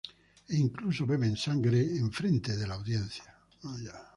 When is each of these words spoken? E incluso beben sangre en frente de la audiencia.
E 0.51 0.55
incluso 0.65 1.09
beben 1.11 1.35
sangre 1.45 1.79
en 2.01 2.07
frente 2.19 2.51
de 2.59 2.65
la 2.69 2.75
audiencia. 2.79 3.29